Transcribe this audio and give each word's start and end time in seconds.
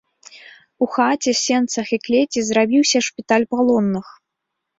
У 0.85 0.87
хаце, 0.95 1.33
сенцах 1.41 1.87
і 1.99 1.99
клеці 2.07 2.39
зрабіўся 2.49 3.03
шпіталь 3.11 3.47
палонных. 3.53 4.07